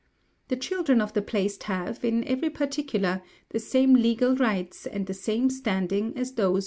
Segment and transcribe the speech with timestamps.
[0.47, 5.13] The children of the placed have, in every particular, the same legal rights and the
[5.13, 6.59] same standing as those born in wedlock.